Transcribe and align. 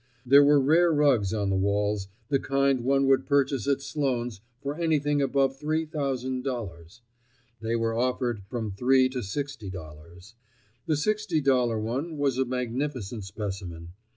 There 0.25 0.43
were 0.43 0.59
rare 0.59 0.91
rugs 0.91 1.31
on 1.31 1.51
the 1.51 1.55
walls—the 1.55 2.39
kind 2.39 2.81
one 2.83 3.05
would 3.05 3.27
purchase 3.27 3.67
at 3.67 3.83
Sloane's 3.83 4.41
for 4.59 4.73
anything 4.75 5.21
above 5.21 5.59
three 5.59 5.85
thousand 5.85 6.43
dollars; 6.43 7.01
they 7.61 7.75
were 7.75 7.93
offered 7.95 8.37
at 8.39 8.47
from 8.49 8.71
three 8.71 9.09
to 9.09 9.21
sixty 9.21 9.69
dollars. 9.69 10.33
The 10.87 10.97
sixty 10.97 11.39
dollar 11.39 11.79
one 11.79 12.17
was 12.17 12.39
a 12.39 12.45
magnificent 12.45 13.25
specimen. 13.25 13.89